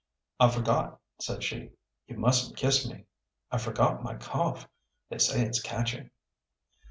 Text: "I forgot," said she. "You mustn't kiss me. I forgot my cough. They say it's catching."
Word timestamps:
"I 0.39 0.49
forgot," 0.49 0.99
said 1.19 1.43
she. 1.43 1.73
"You 2.07 2.17
mustn't 2.17 2.57
kiss 2.57 2.89
me. 2.89 3.05
I 3.51 3.59
forgot 3.59 4.01
my 4.01 4.15
cough. 4.15 4.67
They 5.11 5.19
say 5.19 5.45
it's 5.45 5.61
catching." 5.61 6.09